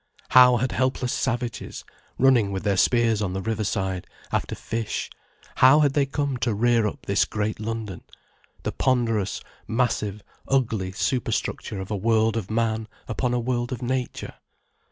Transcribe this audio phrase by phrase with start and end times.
[0.29, 1.83] How had helpless savages,
[2.17, 5.11] running with their spears on the riverside, after fish,
[5.57, 8.01] how had they come to rear up this great London,
[8.63, 14.33] the ponderous, massive, ugly superstructure of a world of man upon a world of nature!